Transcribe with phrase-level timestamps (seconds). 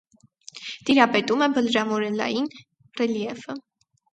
[0.87, 2.51] Տիրապետում է բլրամորենային
[3.03, 3.61] ռելիեֆը։